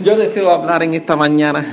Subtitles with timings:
[0.00, 1.64] Yo deseo hablar en esta mañana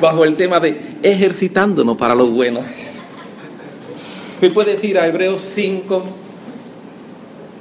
[0.00, 2.58] bajo el tema de ejercitándonos para lo bueno.
[4.40, 6.02] ¿Qué puede decir a Hebreos 5,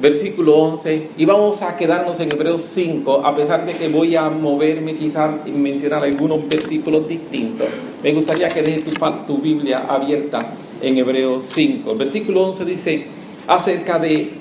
[0.01, 1.09] versículo 11?
[1.17, 5.35] Y vamos a quedarnos en Hebreos 5, a pesar de que voy a moverme quizás
[5.45, 7.67] y mencionar algunos versículos distintos.
[8.01, 10.47] Me gustaría que dejes tu, tu Biblia abierta
[10.81, 11.91] en Hebreos 5.
[11.91, 13.05] El versículo 11 dice,
[13.45, 14.31] acerca de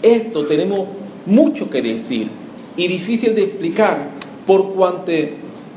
[0.00, 0.88] esto tenemos
[1.26, 2.43] mucho que decir
[2.76, 4.08] y difícil de explicar
[4.46, 5.12] por cuanto,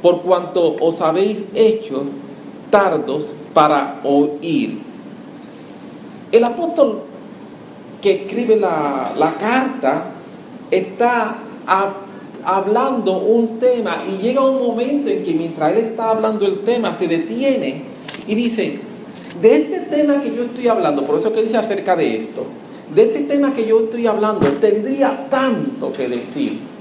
[0.02, 2.04] por cuanto os habéis hecho
[2.70, 4.80] tardos para oír.
[6.32, 7.04] El apóstol
[8.02, 10.12] que escribe la, carta
[10.70, 11.38] está
[12.44, 16.96] hablando un tema y llega un momento en que mientras él está hablando el tema
[16.98, 17.84] se detiene
[18.28, 18.80] y dice,
[19.42, 22.46] de este tema que yo estoy hablando, por eso que dice acerca de esto,
[22.94, 26.77] de este tema que yo estoy hablando, tendría tanto que decir.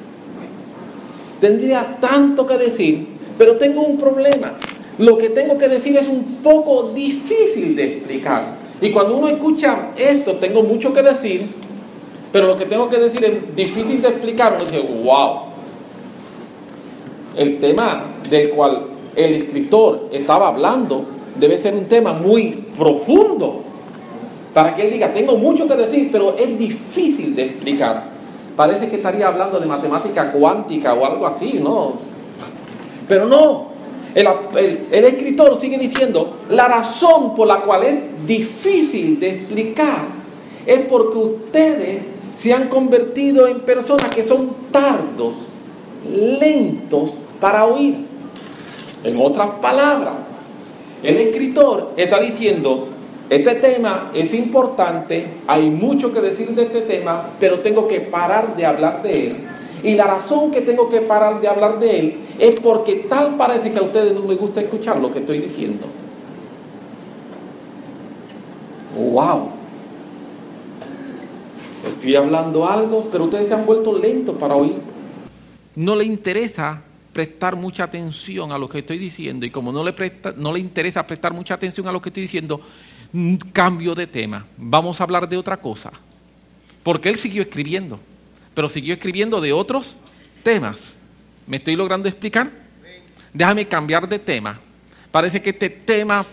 [1.40, 4.52] Tendría tanto que decir, pero tengo un problema.
[4.98, 8.56] Lo que tengo que decir es un poco difícil de explicar.
[8.80, 11.46] Y cuando uno escucha esto, tengo mucho que decir,
[12.32, 14.57] pero lo que tengo que decir es difícil de explicar.
[14.59, 15.40] Uno dice, wow.
[17.37, 21.04] El tema del cual el escritor estaba hablando
[21.38, 23.62] debe ser un tema muy profundo
[24.54, 28.15] para que él diga, tengo mucho que decir, pero es difícil de explicar.
[28.57, 31.95] Parece que estaría hablando de matemática cuántica o algo así, ¿no?
[33.07, 33.68] Pero no,
[34.15, 40.07] el, escritor sigue diciendo, la razón por la cual es difícil de explicar
[40.65, 42.02] es porque ustedes
[42.38, 45.48] se han convertido en personas que son tardos,
[46.10, 48.07] lentos para oír.
[49.04, 50.15] En otras palabras,
[51.02, 52.88] el escritor está diciendo,
[53.29, 58.57] este tema es importante, hay mucho que decir de este tema, pero tengo que parar
[58.57, 59.37] de hablar de él.
[59.82, 63.71] Y la razón que tengo que parar de hablar de él es porque tal parece
[63.71, 65.87] que a ustedes no les gusta escuchar lo que estoy diciendo.
[68.97, 69.50] ¡Wow!
[71.86, 74.76] Estoy hablando algo, pero ustedes se han vuelto lentos para oír.
[75.75, 76.82] No le interesa
[77.12, 80.60] prestar mucha atención a lo que estoy diciendo y como no le, presta, no le
[80.60, 82.60] interesa prestar mucha atención a lo que estoy diciendo,
[83.52, 85.92] cambio de tema, vamos a hablar de otra cosa.
[86.82, 87.98] Porque él siguió escribiendo,
[88.54, 89.96] pero siguió escribiendo de otros
[90.42, 90.96] temas.
[91.46, 92.50] ¿Me estoy logrando explicar?
[93.32, 94.58] Déjame cambiar de tema.
[95.10, 96.24] Parece que este tema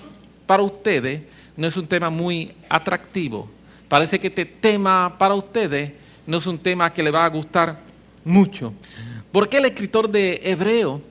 [0.45, 1.22] para ustedes
[1.56, 3.50] no es un tema muy atractivo.
[3.88, 5.91] Parece que este tema para ustedes
[6.25, 7.79] no es un tema que le va a gustar
[8.23, 8.73] mucho.
[9.31, 11.01] ¿Por qué el escritor de Hebreo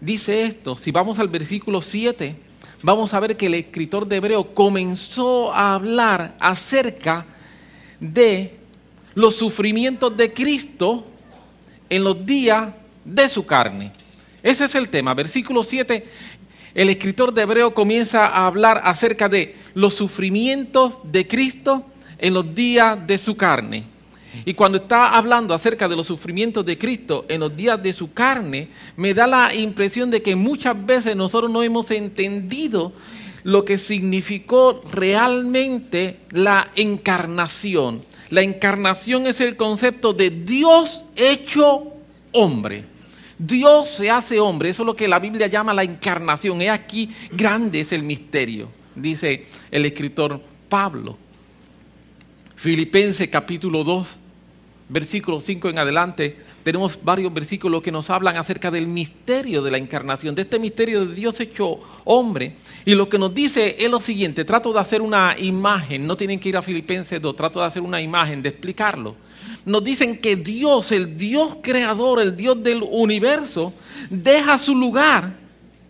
[0.00, 0.76] dice esto?
[0.76, 2.36] Si vamos al versículo 7,
[2.82, 7.24] vamos a ver que el escritor de Hebreo comenzó a hablar acerca
[8.00, 8.56] de
[9.14, 11.06] los sufrimientos de Cristo
[11.88, 12.70] en los días
[13.04, 13.92] de su carne.
[14.42, 15.14] Ese es el tema.
[15.14, 16.04] Versículo 7,
[16.74, 21.84] el escritor de Hebreo comienza a hablar acerca de los sufrimientos de Cristo
[22.18, 23.91] en los días de su carne.
[24.44, 28.12] Y cuando está hablando acerca de los sufrimientos de Cristo en los días de su
[28.12, 32.92] carne, me da la impresión de que muchas veces nosotros no hemos entendido
[33.44, 38.02] lo que significó realmente la encarnación.
[38.30, 41.92] La encarnación es el concepto de Dios hecho
[42.32, 42.84] hombre.
[43.38, 46.62] Dios se hace hombre, eso es lo que la Biblia llama la encarnación.
[46.62, 51.18] Es aquí grande es el misterio, dice el escritor Pablo.
[52.56, 54.16] Filipenses capítulo 2,
[54.92, 59.78] versículo 5 en adelante, tenemos varios versículos que nos hablan acerca del misterio de la
[59.78, 62.56] encarnación, de este misterio de Dios hecho hombre.
[62.84, 66.38] Y lo que nos dice es lo siguiente, trato de hacer una imagen, no tienen
[66.38, 69.16] que ir a Filipenses 2, trato de hacer una imagen, de explicarlo.
[69.64, 73.72] Nos dicen que Dios, el Dios creador, el Dios del universo,
[74.10, 75.34] deja su lugar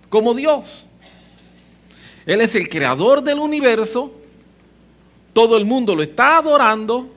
[0.08, 0.86] como Dios.
[2.24, 4.12] Él es el creador del universo,
[5.32, 7.10] todo el mundo lo está adorando,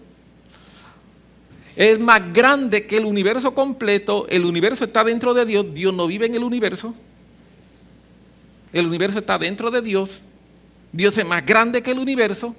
[1.76, 6.08] es más grande que el universo completo, el universo está dentro de Dios, Dios no
[6.08, 6.94] vive en el universo,
[8.72, 10.24] el universo está dentro de Dios,
[10.92, 12.56] Dios es más grande que el universo,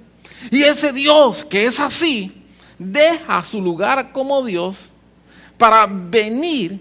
[0.51, 2.31] y ese Dios que es así,
[2.77, 4.89] deja su lugar como Dios
[5.57, 6.79] para venir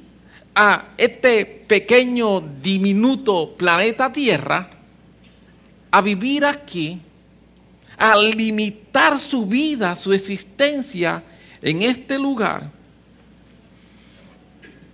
[0.54, 4.68] a este pequeño, diminuto planeta Tierra,
[5.90, 6.98] a vivir aquí,
[7.96, 11.22] a limitar su vida, su existencia,
[11.66, 12.70] en este lugar.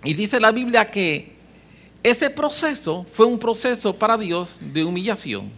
[0.03, 1.33] Y dice la Biblia que
[2.01, 5.51] ese proceso fue un proceso para Dios de humillación.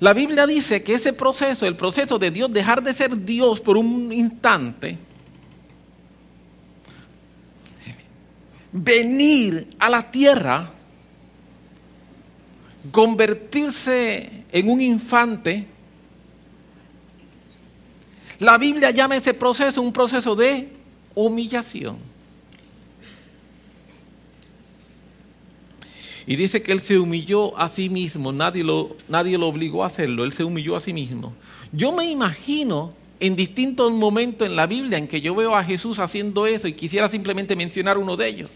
[0.00, 3.76] La Biblia dice que ese proceso, el proceso de Dios dejar de ser Dios por
[3.76, 4.98] un instante,
[8.72, 10.72] venir a la tierra,
[12.90, 15.77] convertirse en un infante,
[18.38, 20.68] la Biblia llama ese proceso un proceso de
[21.14, 21.96] humillación.
[26.26, 29.86] Y dice que él se humilló a sí mismo, nadie lo, nadie lo obligó a
[29.86, 31.32] hacerlo, él se humilló a sí mismo.
[31.72, 35.98] Yo me imagino en distintos momentos en la Biblia en que yo veo a Jesús
[35.98, 38.50] haciendo eso y quisiera simplemente mencionar uno de ellos.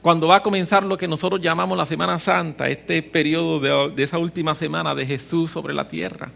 [0.00, 4.02] Cuando va a comenzar lo que nosotros llamamos la Semana Santa, este periodo de, de
[4.02, 6.32] esa última semana de Jesús sobre la tierra.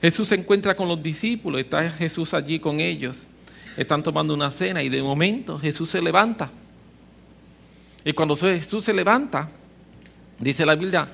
[0.00, 3.24] Jesús se encuentra con los discípulos, está Jesús allí con ellos,
[3.76, 6.50] están tomando una cena y de momento Jesús se levanta
[8.06, 9.48] y cuando Jesús se levanta,
[10.38, 11.08] dice la Biblia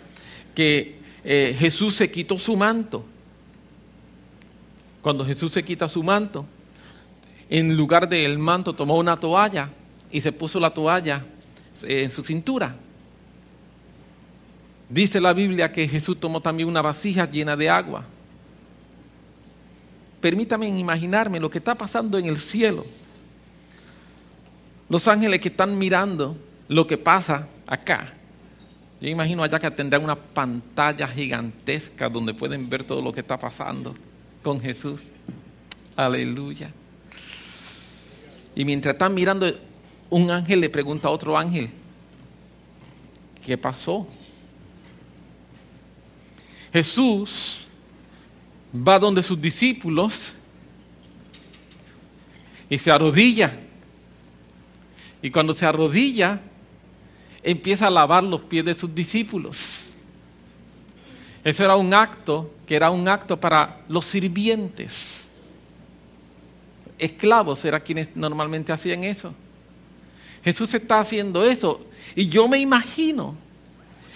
[0.55, 3.03] que eh, Jesús se quitó su manto.
[5.01, 6.45] Cuando Jesús se quita su manto,
[7.49, 9.71] en lugar del manto tomó una toalla
[10.11, 11.25] y se puso la toalla
[11.83, 12.77] en su cintura.
[14.91, 18.05] Dice la Biblia que Jesús tomó también una vasija llena de agua.
[20.23, 22.87] Permítame imaginarme lo que está pasando en el cielo.
[24.89, 26.37] Los ángeles que están mirando
[26.69, 28.15] lo que pasa acá.
[29.01, 33.37] Yo imagino allá que tendrán una pantalla gigantesca donde pueden ver todo lo que está
[33.37, 33.93] pasando
[34.45, 35.01] con Jesús.
[35.97, 36.71] Aleluya.
[38.55, 39.53] Y mientras están mirando,
[40.09, 41.69] un ángel le pregunta a otro ángel,
[43.45, 44.07] ¿qué pasó?
[46.73, 47.67] Jesús
[48.75, 50.35] va donde sus discípulos
[52.69, 53.53] y se arrodilla.
[55.21, 56.41] Y cuando se arrodilla,
[57.43, 59.85] empieza a lavar los pies de sus discípulos.
[61.45, 65.29] Eso era un acto que era un acto para los sirvientes.
[66.99, 69.35] Esclavos eran quienes normalmente hacían eso.
[70.45, 71.85] Jesús está haciendo eso.
[72.15, 73.37] Y yo me imagino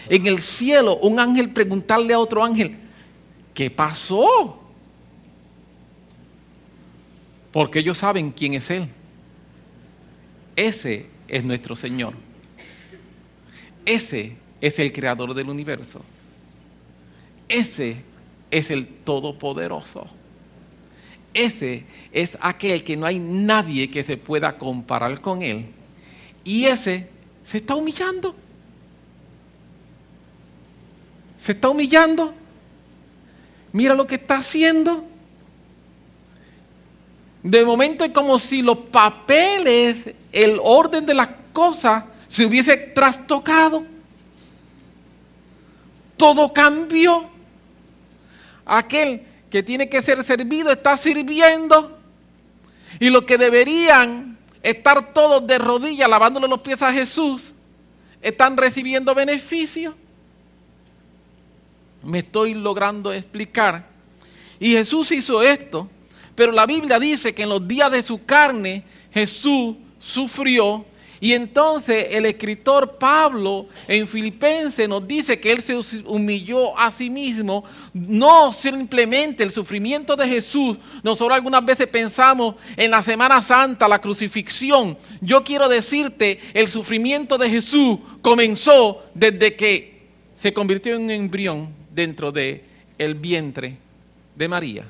[0.09, 2.77] en el cielo un ángel preguntarle a otro ángel,
[3.57, 4.61] ¿qué pasó?
[7.51, 8.87] Porque ellos saben quién es Él.
[10.55, 12.13] Ese es nuestro Señor.
[13.87, 16.03] Ese es el creador del universo.
[17.49, 17.97] Ese
[18.51, 20.07] es el todopoderoso.
[21.33, 25.67] Ese es aquel que no hay nadie que se pueda comparar con él.
[26.45, 27.09] Y ese
[27.45, 28.35] se está humillando.
[31.37, 32.35] Se está humillando.
[33.77, 35.05] Mira lo que está haciendo.
[37.43, 43.85] De momento es como si los papeles, el orden de las cosas se hubiese trastocado.
[46.17, 47.29] Todo cambió.
[48.65, 51.99] Aquel que tiene que ser servido está sirviendo.
[52.99, 57.53] Y los que deberían estar todos de rodillas lavándole los pies a Jesús,
[58.23, 59.95] están recibiendo beneficio.
[62.07, 63.89] Me estoy logrando explicar.
[64.59, 65.91] Y Jesús hizo esto,
[66.35, 70.87] pero la Biblia dice que en los días de su carne Jesús sufrió
[71.21, 77.09] y entonces el escritor Pablo en Filipenses nos dice que él se humilló a sí
[77.09, 77.65] mismo,
[77.95, 80.77] no simplemente el sufrimiento de Jesús.
[81.03, 84.97] Nosotros algunas veces pensamos en la Semana Santa, la crucifixión.
[85.21, 89.97] Yo quiero decirte, el sufrimiento de Jesús comenzó desde que
[90.35, 92.63] se convirtió en un embrión dentro de
[92.97, 93.77] el vientre
[94.37, 94.89] de María.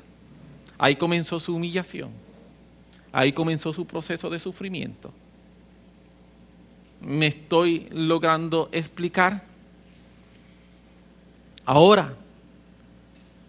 [0.77, 2.11] Ahí comenzó su humillación.
[3.11, 5.11] Ahí comenzó su proceso de sufrimiento
[7.01, 9.43] me estoy logrando explicar?
[11.65, 12.13] Ahora,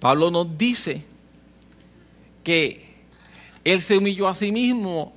[0.00, 1.04] Pablo nos dice
[2.42, 2.86] que
[3.64, 5.12] él se humilló a sí mismo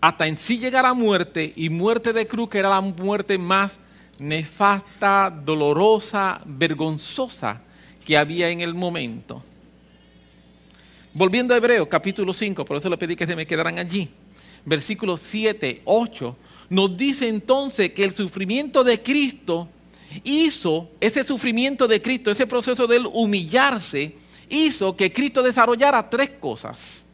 [0.00, 3.78] hasta en sí llegar a muerte y muerte de cruz, que era la muerte más
[4.20, 7.60] nefasta, dolorosa, vergonzosa
[8.04, 9.42] que había en el momento.
[11.14, 14.08] Volviendo a Hebreo, capítulo 5, por eso le pedí que se me quedaran allí.
[14.64, 16.36] Versículos 7, 8
[16.70, 19.68] nos dice entonces que el sufrimiento de Cristo
[20.24, 24.14] hizo, ese sufrimiento de Cristo, ese proceso de humillarse,
[24.50, 27.04] hizo que Cristo desarrollara tres cosas.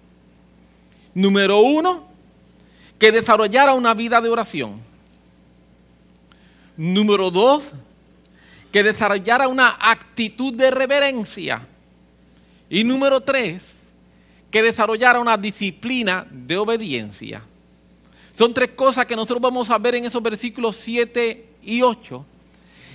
[1.15, 2.09] Número uno,
[2.99, 4.81] que desarrollara una vida de oración.
[6.77, 7.71] Número dos,
[8.73, 11.67] que desarrollara una actitud de reverencia.
[12.69, 13.77] Y número tres,
[14.51, 17.43] que desarrollara una disciplina de obediencia.
[18.37, 22.27] Son tres cosas que nosotros vamos a ver en esos versículos 7 y 8,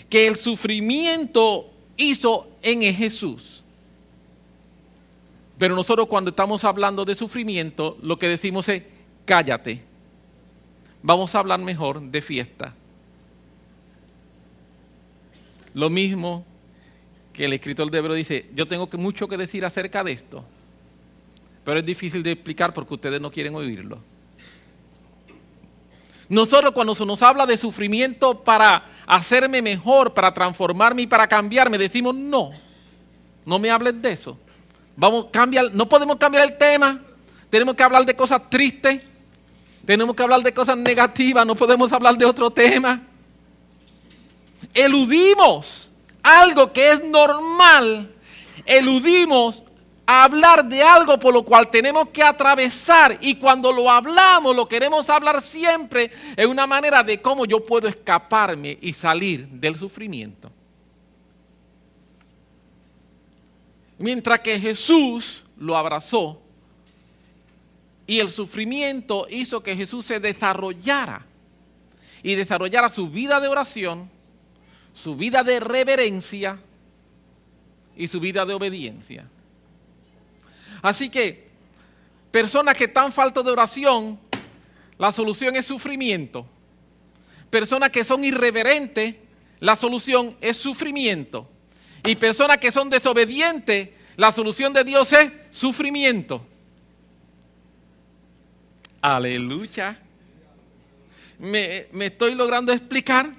[0.09, 3.63] que el sufrimiento hizo en Jesús.
[5.57, 8.83] Pero nosotros cuando estamos hablando de sufrimiento, lo que decimos es,
[9.25, 9.81] cállate,
[11.01, 12.75] vamos a hablar mejor de fiesta.
[15.73, 16.45] Lo mismo
[17.33, 20.43] que el escritor de Hebreo dice, yo tengo mucho que decir acerca de esto,
[21.63, 23.99] pero es difícil de explicar porque ustedes no quieren oírlo.
[26.27, 31.77] Nosotros cuando se nos habla de sufrimiento para hacerme mejor, para transformarme y para cambiarme,
[31.77, 32.51] decimos no,
[33.45, 34.37] no me hables de eso.
[34.95, 37.01] Vamos, cambiar, no podemos cambiar el tema,
[37.49, 39.03] tenemos que hablar de cosas tristes,
[39.85, 43.01] tenemos que hablar de cosas negativas, no podemos hablar de otro tema.
[44.73, 45.89] Eludimos
[46.21, 48.13] algo que es normal,
[48.65, 49.63] eludimos
[50.05, 55.07] hablar de algo por lo cual tenemos que atravesar y cuando lo hablamos lo queremos
[55.07, 60.51] hablar siempre en una manera de cómo yo puedo escaparme y salir del sufrimiento.
[63.99, 66.41] Mientras que Jesús lo abrazó
[68.07, 71.25] y el sufrimiento hizo que Jesús se desarrollara
[72.23, 74.09] y desarrollara su vida de oración,
[75.01, 76.59] su vida de reverencia
[77.95, 79.27] y su vida de obediencia.
[80.81, 81.47] Así que,
[82.31, 84.19] personas que están faltos de oración,
[84.97, 86.45] la solución es sufrimiento.
[87.49, 89.15] Personas que son irreverentes,
[89.59, 91.49] la solución es sufrimiento.
[92.05, 96.45] Y personas que son desobedientes, la solución de Dios es sufrimiento.
[99.01, 99.97] Aleluya.
[101.39, 103.38] ¿Me, me estoy logrando explicar?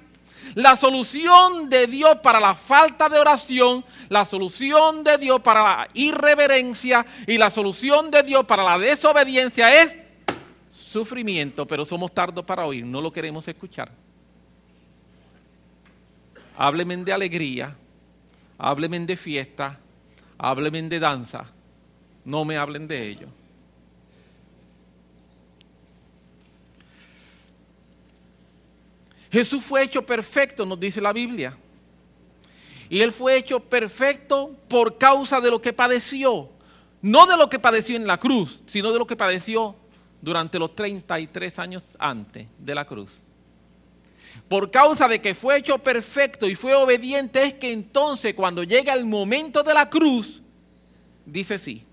[0.55, 5.89] La solución de Dios para la falta de oración, la solución de Dios para la
[5.93, 9.97] irreverencia y la solución de Dios para la desobediencia es
[10.91, 13.91] sufrimiento, pero somos tardos para oír, no lo queremos escuchar.
[16.57, 17.75] Háblenme de alegría,
[18.57, 19.79] háblenme de fiesta,
[20.37, 21.45] háblenme de danza,
[22.25, 23.27] no me hablen de ello.
[29.31, 31.57] Jesús fue hecho perfecto, nos dice la Biblia.
[32.89, 36.49] Y Él fue hecho perfecto por causa de lo que padeció.
[37.01, 39.75] No de lo que padeció en la cruz, sino de lo que padeció
[40.21, 43.23] durante los 33 años antes de la cruz.
[44.47, 48.93] Por causa de que fue hecho perfecto y fue obediente, es que entonces cuando llega
[48.93, 50.41] el momento de la cruz,
[51.25, 51.85] dice sí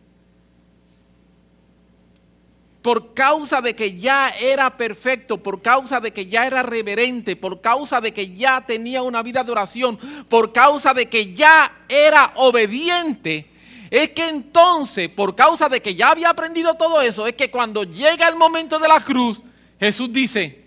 [2.88, 7.60] por causa de que ya era perfecto, por causa de que ya era reverente, por
[7.60, 12.32] causa de que ya tenía una vida de oración, por causa de que ya era
[12.36, 13.50] obediente,
[13.90, 17.84] es que entonces, por causa de que ya había aprendido todo eso, es que cuando
[17.84, 19.42] llega el momento de la cruz,
[19.78, 20.64] Jesús dice,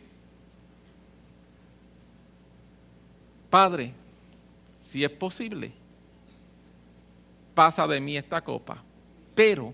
[3.50, 3.96] Padre,
[4.84, 5.72] si es posible,
[7.56, 8.84] pasa de mí esta copa,
[9.34, 9.74] pero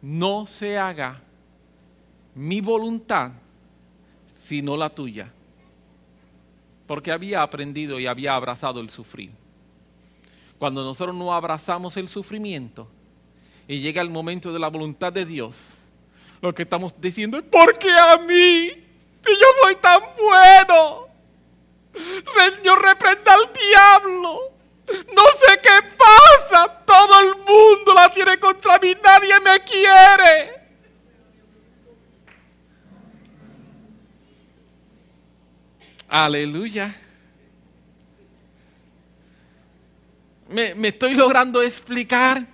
[0.00, 1.24] no se haga
[2.38, 3.32] mi voluntad,
[4.44, 5.32] sino la tuya.
[6.86, 9.32] Porque había aprendido y había abrazado el sufrir.
[10.56, 12.88] Cuando nosotros no abrazamos el sufrimiento
[13.66, 15.56] y llega el momento de la voluntad de Dios,
[16.40, 18.70] lo que estamos diciendo es, ¿por qué a mí?
[19.20, 21.08] Que yo soy tan bueno.
[21.92, 24.38] Señor, reprenda al diablo.
[25.12, 26.84] No sé qué pasa.
[26.86, 28.94] Todo el mundo la tiene contra mí.
[29.02, 30.57] Nadie me quiere.
[36.08, 36.94] Aleluya.
[40.48, 42.46] Me, estoy logrando explicar.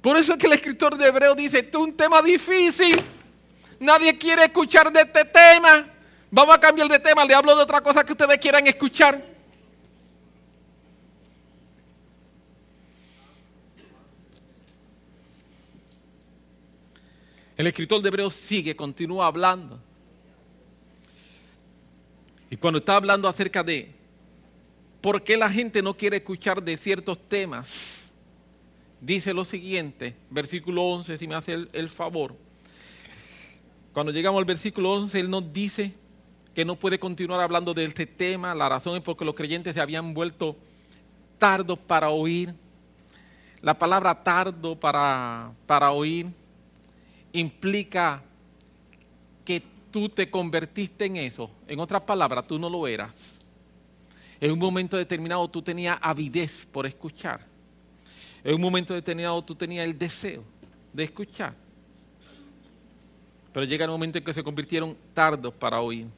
[0.00, 2.98] Por eso es que el escritor de Hebreo dice, esto es un tema difícil.
[3.78, 5.86] Nadie quiere escuchar de este tema.
[6.30, 9.34] Vamos a cambiar de tema, le hablo de otra cosa que ustedes quieran escuchar.
[17.56, 19.78] El escritor de Hebreo sigue, continúa hablando.
[22.50, 23.90] Y cuando está hablando acerca de
[25.00, 28.10] por qué la gente no quiere escuchar de ciertos temas,
[29.00, 32.34] dice lo siguiente, versículo 11, si me hace el, favor.
[33.92, 35.92] Cuando llegamos al versículo 11, él nos dice
[36.54, 38.54] que no puede continuar hablando de este tema.
[38.54, 40.56] La razón es porque los creyentes se habían vuelto
[41.38, 42.54] tardos para oír.
[43.60, 46.26] La palabra tardo para, para oír
[47.32, 48.22] implica
[49.94, 51.48] tú te convertiste en eso.
[51.68, 53.40] En otras palabras, tú no lo eras.
[54.40, 57.46] En un momento determinado tú tenías avidez por escuchar.
[58.42, 60.42] En un momento determinado tú tenías el deseo
[60.92, 61.54] de escuchar.
[63.52, 66.08] Pero llega el momento en que se convirtieron tardos para oír.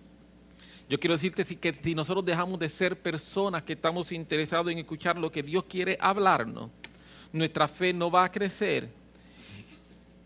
[0.88, 5.18] Yo quiero decirte que si nosotros dejamos de ser personas que estamos interesados en escuchar
[5.18, 6.70] lo que Dios quiere hablarnos,
[7.30, 8.88] nuestra fe no va a crecer,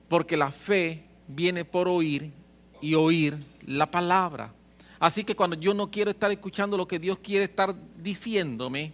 [0.07, 2.39] porque la fe viene por oír
[2.81, 4.53] y oír la palabra.
[4.99, 8.93] Así que cuando yo no quiero estar escuchando lo que Dios quiere estar diciéndome,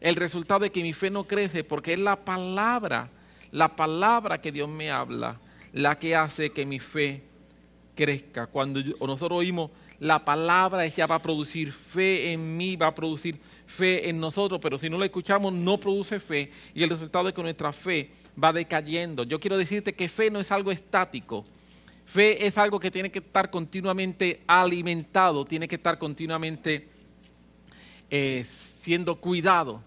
[0.00, 3.08] el resultado es que mi fe no crece porque es la palabra,
[3.52, 5.38] la palabra que Dios me habla,
[5.72, 7.22] la que hace que mi fe
[7.94, 8.46] crezca.
[8.46, 13.38] Cuando nosotros oímos la palabra, ella va a producir fe en mí, va a producir
[13.66, 17.34] fe en nosotros, pero si no la escuchamos no produce fe y el resultado es
[17.34, 18.10] que nuestra fe
[18.42, 19.22] va decayendo.
[19.22, 21.44] Yo quiero decirte que fe no es algo estático.
[22.06, 26.88] Fe es algo que tiene que estar continuamente alimentado, tiene que estar continuamente
[28.10, 29.82] eh, siendo cuidado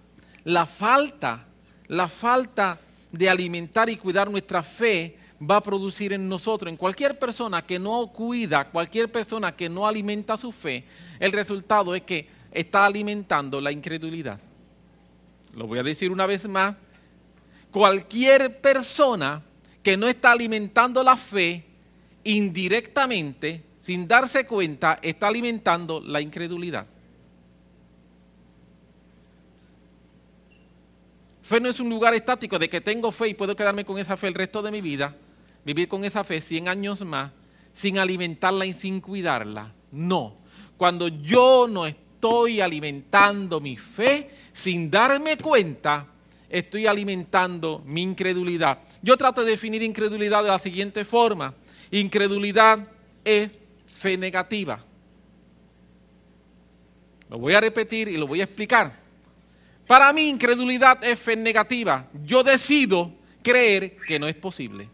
[0.47, 1.45] la falta,
[1.87, 2.79] la falta
[3.11, 7.77] de alimentar y cuidar nuestra fe va a producir en nosotros, en cualquier persona que
[7.77, 10.85] no cuida, cualquier persona que no alimenta su fe,
[11.19, 14.39] el resultado es que está alimentando la incredulidad.
[15.53, 16.77] Lo voy a decir una vez más,
[17.69, 19.43] cualquier persona
[19.83, 21.65] que no está alimentando la fe
[22.27, 26.85] indirectamente, sin darse cuenta, está alimentando la incredulidad.
[31.41, 34.17] Fe no es un lugar estático de que tengo fe y puedo quedarme con esa
[34.17, 35.15] fe el resto de mi vida,
[35.63, 37.31] vivir con esa fe 100 años más,
[37.71, 39.71] sin alimentarla y sin cuidarla.
[39.93, 40.35] No.
[40.75, 46.07] Cuando yo no estoy alimentando mi fe, sin darme cuenta,
[46.49, 48.79] estoy alimentando mi incredulidad.
[49.01, 51.53] Yo trato de definir incredulidad de la siguiente forma.
[51.91, 52.87] Incredulidad
[53.23, 53.51] es
[53.85, 54.83] fe negativa.
[57.29, 58.99] Lo voy a repetir y lo voy a explicar.
[59.85, 62.07] Para mí incredulidad es fe negativa.
[62.23, 64.89] Yo decido creer que no es posible.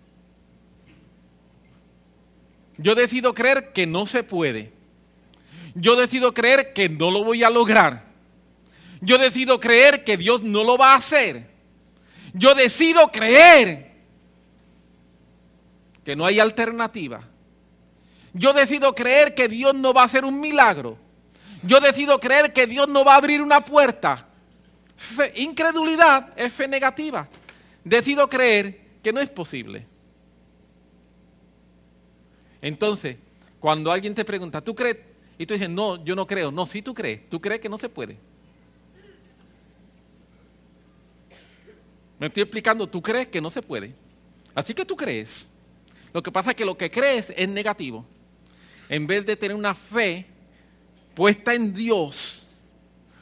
[2.77, 4.71] Yo decido creer que no se puede.
[5.75, 8.05] Yo decido creer que no lo voy a lograr.
[9.01, 11.47] Yo decido creer que Dios no lo va a hacer.
[12.33, 13.92] Yo decido creer
[16.03, 17.21] que no hay alternativa.
[18.33, 20.97] Yo decido creer que Dios no va a hacer un milagro.
[21.61, 24.27] Yo decido creer que Dios no va a abrir una puerta
[25.35, 27.27] incredulidad es fe negativa.
[27.83, 29.85] Decido creer que no es posible.
[32.61, 33.17] Entonces,
[33.59, 34.97] cuando alguien te pregunta, ¿tú crees?
[35.37, 36.51] Y tú dices, no, yo no creo.
[36.51, 37.29] No, sí tú crees.
[37.29, 38.17] Tú crees que no se puede.
[42.19, 43.93] Me estoy explicando, tú crees que no se puede.
[44.55, 45.47] Así que tú crees.
[46.13, 48.05] Lo que pasa es que lo que crees es negativo.
[48.87, 50.27] En vez de tener una fe
[51.15, 52.47] puesta en Dios,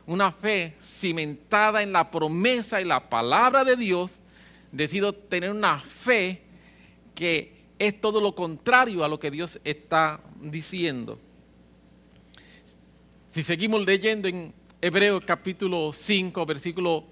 [0.05, 4.11] una fe cimentada en la promesa y la palabra de Dios,
[4.71, 6.41] decido tener una fe
[7.15, 11.17] que es todo lo contrario a lo que Dios está diciendo.
[13.31, 17.05] Si seguimos leyendo en Hebreos capítulo 5, versículo,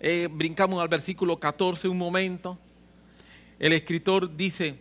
[0.00, 2.58] eh, brincamos al versículo 14 un momento,
[3.58, 4.76] el escritor dice,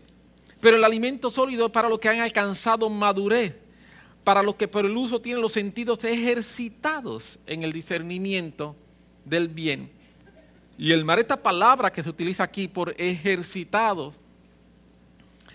[0.61, 3.57] pero el alimento sólido es para los que han alcanzado madurez
[4.23, 8.75] para los que por el uso tienen los sentidos ejercitados en el discernimiento
[9.25, 9.91] del bien.
[10.77, 14.15] Y el mar, esta palabra que se utiliza aquí por ejercitados,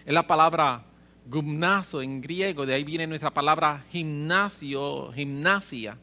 [0.05, 0.85] es la palabra
[1.29, 5.99] gumnazo en griego, de ahí viene nuestra palabra gimnasio, gimnasia,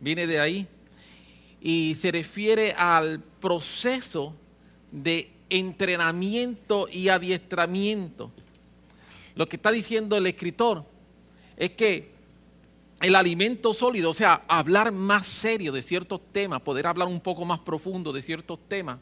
[0.00, 0.66] viene de ahí.
[1.60, 4.34] Y se refiere al proceso
[4.92, 8.32] de entrenamiento y adiestramiento.
[9.34, 10.84] Lo que está diciendo el escritor
[11.56, 12.16] es que
[13.00, 17.44] el alimento sólido, o sea, hablar más serio de ciertos temas, poder hablar un poco
[17.44, 18.98] más profundo de ciertos temas,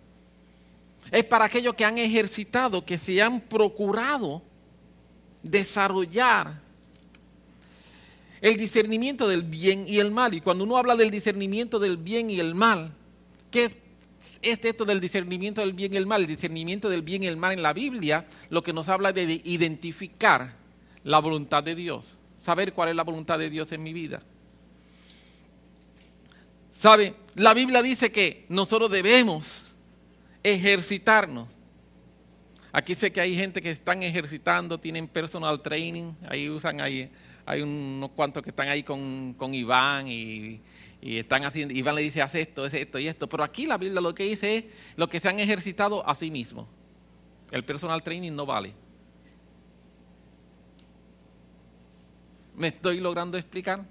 [1.11, 4.43] es para aquellos que han ejercitado, que se han procurado
[5.43, 6.61] desarrollar
[8.41, 10.35] el discernimiento del bien y el mal.
[10.35, 12.93] Y cuando uno habla del discernimiento del bien y el mal,
[13.51, 13.71] ¿qué
[14.43, 16.23] es esto del discernimiento del bien y el mal?
[16.23, 19.41] El discernimiento del bien y el mal en la Biblia lo que nos habla de
[19.45, 20.55] identificar
[21.03, 24.21] la voluntad de Dios saber cuál es la voluntad de Dios en mi vida.
[26.69, 27.15] ¿Sabe?
[27.37, 29.73] La Biblia dice que nosotros debemos
[30.43, 31.49] ejercitarnos.
[32.71, 37.11] Aquí sé que hay gente que están ejercitando, tienen personal training, ahí usan ahí,
[37.47, 40.61] hay unos cuantos que están ahí con, Iván y,
[41.05, 43.77] y, están haciendo, Iván le dice, haz esto, haz esto y esto, pero aquí la
[43.77, 44.65] Biblia lo que dice es
[44.97, 46.67] lo que se han ejercitado a sí mismos.
[47.51, 48.73] El personal training no vale.
[52.57, 53.85] ¿Me estoy logrando explicar?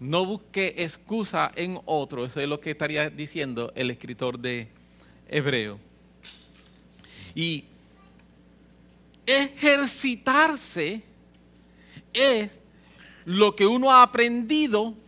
[0.00, 4.68] No busque excusa en otro, eso es lo que estaría diciendo el escritor de
[5.28, 5.78] Hebreo.
[7.34, 7.66] Y
[9.26, 11.02] ejercitarse
[12.14, 12.50] es
[13.26, 15.01] lo que uno ha aprendido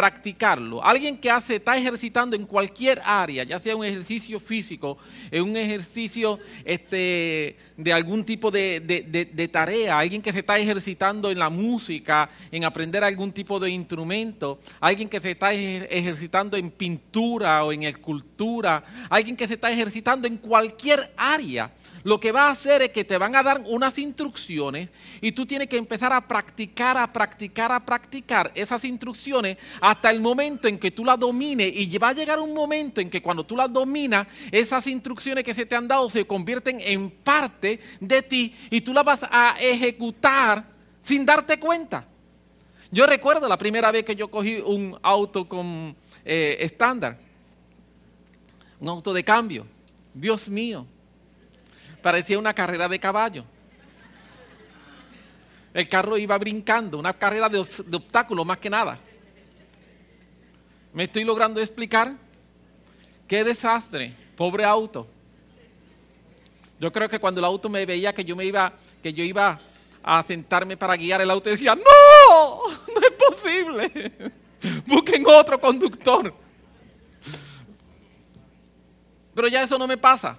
[0.00, 0.82] practicarlo.
[0.82, 4.96] Alguien que hace, está ejercitando en cualquier área, ya sea un ejercicio físico,
[5.30, 11.38] un ejercicio este, de algún tipo de, de, tarea, alguien que se está ejercitando en
[11.38, 17.62] la música, en aprender algún tipo de instrumento, alguien que se está ejercitando en pintura
[17.62, 21.70] o en escultura, alguien que se está ejercitando en cualquier área
[22.02, 24.88] lo que va a hacer es que te van a dar unas instrucciones
[25.20, 29.58] y tú tienes que empezar a practicar, a practicar, a practicar esas instrucciones
[29.90, 33.10] hasta el momento en que tú las domines y va a llegar un momento en
[33.10, 37.10] que cuando tú las dominas, esas instrucciones que se te han dado se convierten en
[37.10, 40.64] parte de ti y tú las vas a ejecutar
[41.02, 42.06] sin darte cuenta.
[42.92, 47.18] Yo recuerdo la primera vez que yo cogí un auto con eh, estándar,
[48.78, 49.66] un auto de cambio.
[50.14, 50.86] Dios mío,
[52.00, 53.44] parecía una carrera de caballo.
[55.74, 59.00] El carro iba brincando, una carrera de, obstáculos más que nada.
[60.92, 62.14] ¿Me estoy logrando explicar?
[63.28, 64.14] ¡Qué desastre!
[64.36, 65.06] Pobre auto.
[66.80, 68.72] Yo creo que cuando el auto me veía que yo me iba,
[69.02, 69.60] que yo iba
[70.02, 71.82] a sentarme para guiar el auto, decía, ¡No!
[72.94, 74.32] ¡No es posible!
[74.86, 76.34] Busquen otro conductor.
[79.34, 80.36] Pero ya eso no me pasa.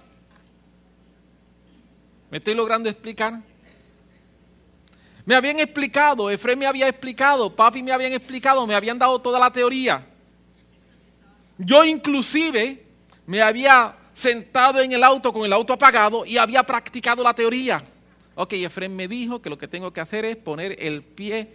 [2.30, 3.40] ¿Me estoy logrando explicar?
[5.24, 9.38] Me habían explicado, Efraín me había explicado, papi me habían explicado, me habían dado toda
[9.38, 10.11] la teoría.
[11.64, 12.82] Yo inclusive
[13.26, 17.82] me había sentado en el auto con el auto apagado y había practicado la teoría.
[18.34, 21.52] Ok, Efraín me dijo que lo que tengo que hacer es poner el pie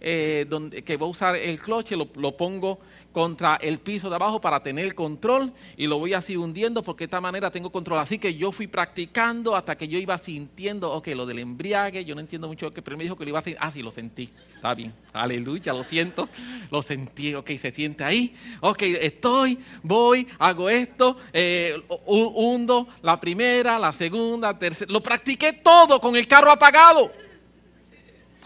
[0.00, 2.78] eh, donde, que voy a usar el cloche, lo, lo pongo
[3.12, 7.06] contra el piso de abajo para tener control y lo voy así hundiendo porque de
[7.06, 7.98] esta manera tengo control.
[7.98, 12.14] Así que yo fui practicando hasta que yo iba sintiendo, ok, lo del embriague, yo
[12.14, 14.30] no entiendo mucho, pero me dijo que lo iba a hacer, ah, sí, lo sentí,
[14.54, 16.28] está bien, aleluya, lo siento,
[16.70, 21.74] lo sentí, ok, se siente ahí, ok, estoy, voy, hago esto, eh,
[22.06, 27.10] hundo la primera, la segunda, tercera, lo practiqué todo con el carro apagado.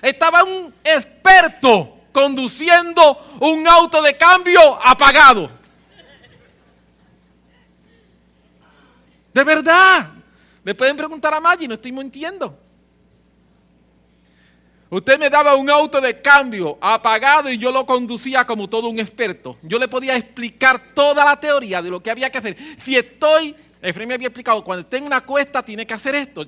[0.01, 5.51] Estaba un experto conduciendo un auto de cambio apagado.
[9.33, 10.11] De verdad.
[10.65, 12.57] Me pueden preguntar a Maggi, no estoy mintiendo.
[14.91, 19.01] Usted me daba un auto de cambio apagado y yo lo conducía como todo un
[19.01, 19.57] experto.
[19.63, 22.57] Yo le podía explicar toda la teoría de lo que había que hacer.
[22.79, 26.45] Si estoy, Efraín me había explicado, cuando esté en una cuesta tiene que hacer esto.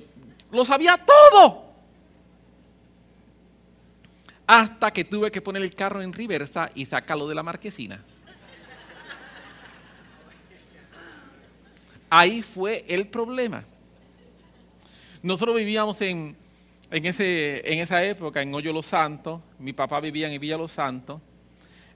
[0.51, 1.64] Lo sabía todo
[4.47, 8.03] hasta que tuve que poner el carro en reversa y sacarlo de la marquesina.
[12.09, 13.63] Ahí fue el problema.
[15.21, 16.35] Nosotros vivíamos en,
[16.91, 21.19] ese, en esa época en Hoyo Los Santos, mi papá vivía en Villa Los Santos.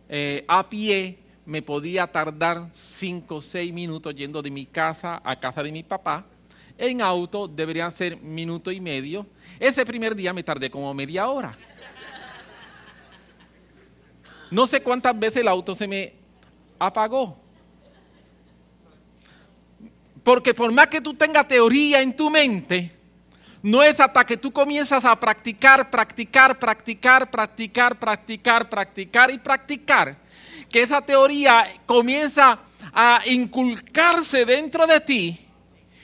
[0.10, 5.40] Eh, a pie me podía tardar cinco o seis minutos yendo de mi casa a
[5.40, 6.26] casa de mi papá.
[6.78, 9.28] En auto deberían ser minuto y medio.
[9.60, 11.56] Ese primer día me tardé como media hora.
[14.52, 16.14] No sé cuántas veces el auto se me
[16.78, 17.38] apagó.
[20.24, 22.92] Porque por más que tú tengas teoría en tu mente,
[23.62, 30.18] no es hasta que tú comienzas a practicar, practicar, practicar, practicar, practicar, practicar y practicar,
[30.70, 32.60] que esa teoría comienza
[32.94, 35.49] a inculcarse dentro de ti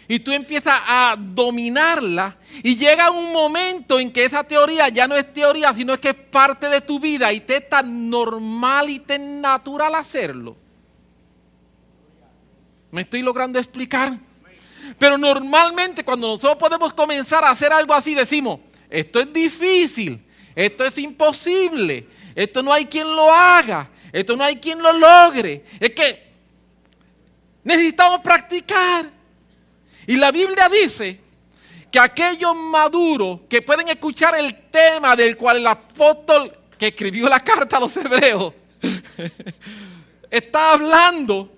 [0.08, 5.16] y tú empiezas a dominarla y llega un momento en que esa teoría ya no
[5.16, 9.00] es teoría, sino que es parte de tu vida y te es tan normal y
[9.00, 10.56] tan natural hacerlo.
[12.92, 14.18] ¿Me estoy logrando explicar?
[15.00, 20.24] Pero normalmente cuando nosotros podemos comenzar a hacer algo así, decimos, esto es difícil,
[20.56, 25.66] esto es imposible, esto no hay quien lo haga, esto no hay quien lo logre.
[25.80, 26.32] Es que
[27.64, 29.15] necesitamos practicar.
[30.08, 31.20] Y la Biblia dice
[31.92, 37.40] que aquellos maduros que pueden escuchar el tema del cual el apóstol que escribió la
[37.40, 38.54] carta a los hebreos
[40.30, 41.55] está hablando,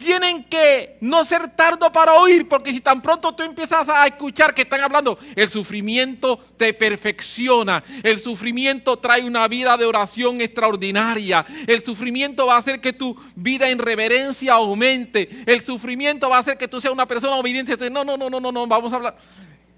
[0.00, 4.54] tienen que no ser tardo para oír, porque si tan pronto tú empiezas a escuchar
[4.54, 11.44] que están hablando, el sufrimiento te perfecciona, el sufrimiento trae una vida de oración extraordinaria,
[11.66, 16.40] el sufrimiento va a hacer que tu vida en reverencia aumente, el sufrimiento va a
[16.40, 17.90] hacer que tú seas una persona obediente.
[17.90, 19.16] No, no, no, no, no, no, vamos a hablar.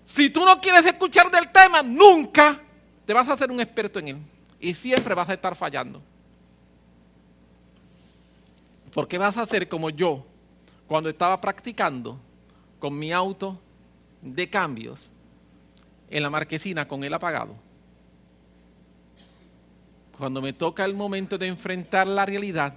[0.05, 2.61] Si tú no quieres escuchar del tema, nunca
[3.05, 4.19] te vas a hacer un experto en él
[4.61, 6.01] y siempre vas a estar fallando.
[8.93, 10.25] Porque vas a hacer como yo
[10.87, 12.19] cuando estaba practicando
[12.79, 13.59] con mi auto
[14.21, 15.11] de cambios
[16.11, 17.57] en la marquesina con él apagado.
[20.19, 22.75] cuando me toca el momento de enfrentar la realidad,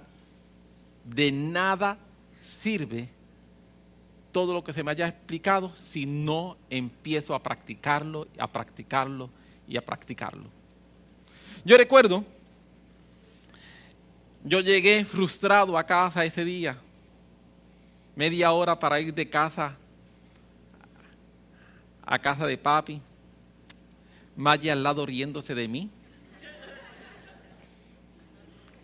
[1.04, 1.96] de nada
[2.42, 3.08] sirve
[4.32, 9.30] todo lo que se me haya explicado si no empiezo a practicarlo, a practicarlo
[9.68, 10.44] y a practicarlo.
[11.64, 12.24] Yo recuerdo,
[14.46, 16.78] yo llegué frustrado a casa ese día,
[18.14, 19.76] media hora para ir de casa
[22.04, 23.02] a casa de papi,
[24.36, 25.90] Maya al lado riéndose de mí,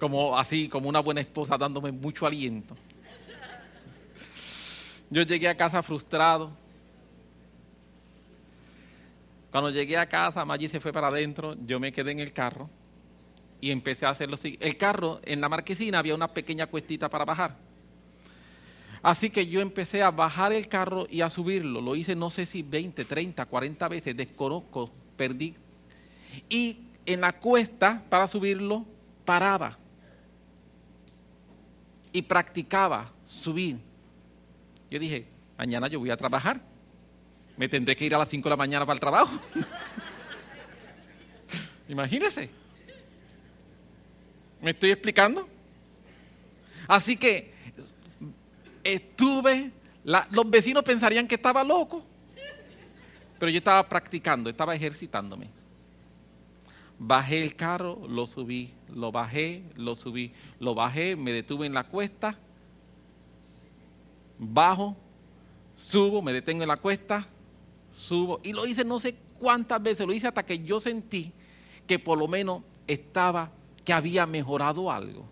[0.01, 2.77] como así, como una buena esposa dándome mucho aliento.
[5.11, 6.51] Yo llegué a casa frustrado.
[9.53, 12.68] Cuando llegué a casa, Maggie se fue para adentro, yo me quedé en el carro
[13.62, 14.59] y empecé a hacerlo así.
[14.61, 17.57] El carro, en la marquesina había una pequeña cuestita para bajar.
[19.01, 21.81] Así que yo empecé a bajar el carro y a subirlo.
[21.81, 25.55] Lo hice no sé si 20, 30, 40 veces, desconozco, perdí.
[26.48, 28.85] Y en la cuesta, para subirlo,
[29.25, 29.79] paraba
[32.12, 33.79] y practicaba subir.
[34.90, 35.25] Yo dije,
[35.57, 36.61] mañana yo voy a trabajar.
[37.57, 39.38] Me tendré que ir a las 5 de la mañana para el trabajo.
[41.88, 42.62] Imagínese.
[44.62, 45.48] ¿Me estoy explicando?
[46.87, 47.53] Así que
[48.85, 49.72] estuve,
[50.05, 52.05] los vecinos pensarían que estaba loco,
[53.38, 55.51] pero yo estaba practicando, estaba ejercitándome.
[56.96, 61.83] Bajé el carro, lo subí, lo bajé, lo subí, lo bajé, me detuve en la
[61.83, 62.38] cuesta,
[64.38, 64.96] bajo,
[65.77, 67.27] subo, me detengo en la cuesta,
[67.90, 71.33] subo, y lo hice no sé cuántas veces, lo hice hasta que yo sentí
[71.88, 73.51] que por lo menos estaba,
[73.85, 75.29] que había mejorado algo.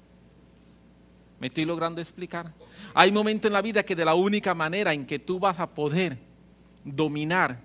[1.39, 2.53] ¿Me estoy logrando explicar?
[2.95, 5.69] Hay momentos en la vida que de la única manera en que tú vas a
[5.69, 6.19] poder
[6.85, 7.59] dominar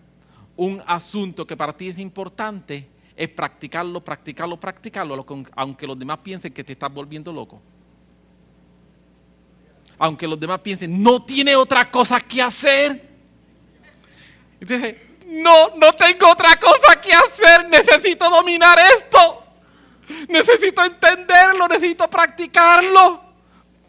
[0.56, 6.54] un asunto que para ti es importante es practicarlo, practicarlo, practicarlo, aunque los demás piensen
[6.54, 7.62] que te estás volviendo loco.
[9.98, 13.10] Aunque los demás piensen, no tiene otra cosa que hacer.
[14.60, 19.45] Entonces, no, no tengo otra cosa que hacer, necesito dominar esto.
[20.28, 23.24] Necesito entenderlo, necesito practicarlo.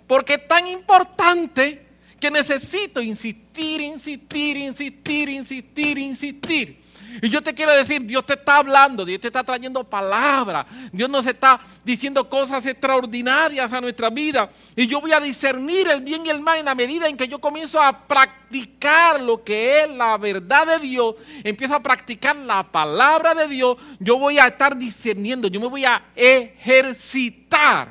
[0.07, 1.87] Porque es tan importante
[2.21, 6.86] que necesito insistir, insistir, insistir, insistir, insistir.
[7.23, 11.09] Y yo te quiero decir, Dios te está hablando, Dios te está trayendo palabras, Dios
[11.09, 14.51] nos está diciendo cosas extraordinarias a nuestra vida.
[14.75, 17.29] Y yo voy a discernir el bien y el mal en la medida en que
[17.29, 22.63] yo comienzo a practicar lo que es la verdad de Dios, empiezo a practicar la
[22.63, 27.91] palabra de Dios, yo voy a estar discerniendo, yo me voy a ejercitar,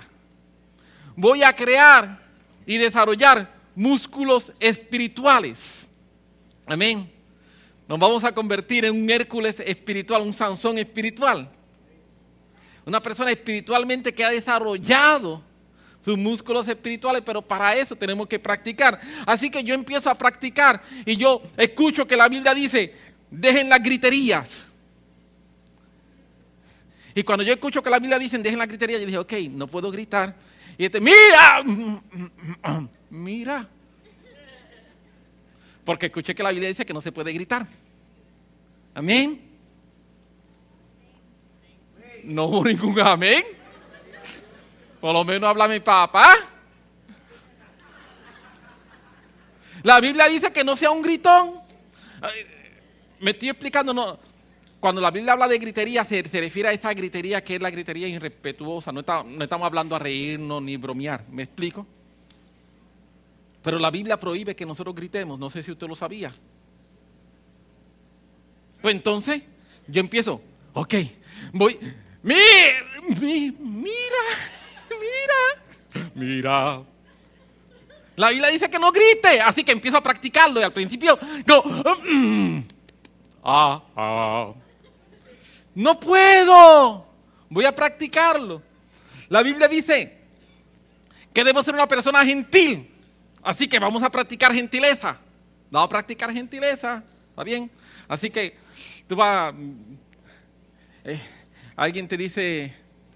[1.15, 2.19] voy a crear
[2.65, 5.87] y desarrollar músculos espirituales.
[6.65, 7.14] Amén.
[7.87, 11.49] Nos vamos a convertir en un Hércules espiritual, un Sansón espiritual.
[12.85, 15.41] Una persona espiritualmente que ha desarrollado
[16.03, 18.99] sus músculos espirituales, pero para eso tenemos que practicar.
[19.25, 22.93] Así que yo empiezo a practicar y yo escucho que la Biblia dice,
[23.31, 24.67] dejen las griterías.
[27.15, 29.67] Y cuando yo escucho que la Biblia dice, dejen las griterías, yo dije, ok, no
[29.67, 30.35] puedo gritar.
[30.77, 31.63] Y este, mira,
[33.09, 33.67] mira,
[35.85, 37.65] porque escuché que la Biblia dice que no se puede gritar.
[38.95, 39.39] Amén.
[42.23, 43.43] No hubo ningún amén.
[44.99, 46.35] Por lo menos habla mi papá.
[49.83, 51.59] La Biblia dice que no sea un gritón.
[53.19, 54.17] Me estoy explicando, no.
[54.79, 58.07] Cuando la Biblia habla de gritería, se, refiere a esa gritería que es la gritería
[58.07, 58.91] irrespetuosa.
[58.91, 61.23] No, no estamos hablando a reírnos ni bromear.
[61.29, 61.85] ¿Me explico?
[63.65, 65.39] Pero la Biblia prohíbe que nosotros gritemos.
[65.39, 66.31] No sé si usted lo sabía.
[68.79, 69.41] Pues entonces
[69.87, 70.39] yo empiezo,
[70.73, 70.93] ok,
[71.51, 71.79] voy,
[72.21, 72.37] mira,
[73.19, 73.55] mira,
[74.91, 76.83] mira, mira.
[78.15, 81.63] La Biblia dice que no grite, así que empiezo a practicarlo y al principio no,
[81.63, 82.63] mm,
[83.45, 84.53] ah, ah.
[85.73, 87.07] no puedo,
[87.49, 88.61] voy a practicarlo.
[89.29, 90.19] La Biblia dice
[91.33, 92.91] que debo ser una persona gentil.
[93.45, 95.17] Así que vamos a practicar gentileza.
[95.69, 97.03] Vamos a practicar gentileza.
[97.29, 97.69] ¿Está bien?
[98.07, 98.57] Así que
[99.07, 99.53] tú vas.
[101.03, 101.19] Eh,
[101.75, 102.73] alguien te dice,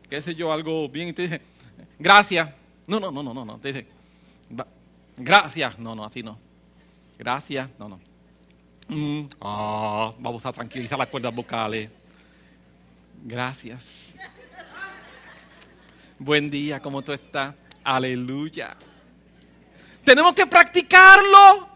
[0.07, 1.41] qué sé yo, algo bien y te dice,
[1.97, 2.47] gracias.
[2.85, 3.57] No, no, no, no, no, no.
[3.57, 3.87] Te dice,
[5.17, 5.79] gracias.
[5.79, 6.37] No, no, así no.
[7.17, 7.67] Gracias.
[7.79, 7.99] No, no.
[8.87, 11.89] Mm, ah, vamos a tranquilizar las cuerdas vocales.
[13.23, 14.13] Gracias.
[16.19, 17.55] Buen día, ¿cómo tú estás?
[17.83, 18.77] Aleluya.
[20.03, 21.67] Tenemos que practicarlo.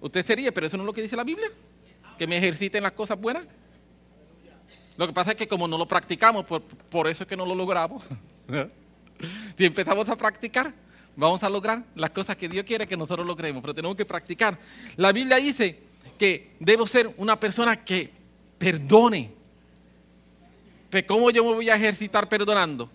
[0.00, 1.48] Usted sería, pero eso no es lo que dice la Biblia.
[2.18, 3.44] Que me ejerciten las cosas buenas.
[4.96, 7.46] Lo que pasa es que como no lo practicamos, por, por eso es que no
[7.46, 8.02] lo logramos.
[9.56, 10.72] si empezamos a practicar,
[11.16, 14.58] vamos a lograr las cosas que Dios quiere que nosotros logremos, pero tenemos que practicar.
[14.96, 15.78] La Biblia dice
[16.18, 18.10] que debo ser una persona que
[18.58, 19.32] perdone.
[20.90, 22.90] Pero ¿cómo yo me voy a ejercitar perdonando?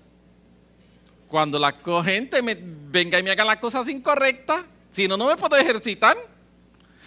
[1.27, 5.35] Cuando la gente me venga y me haga las cosas incorrectas, si no, no me
[5.35, 6.17] puedo ejercitar.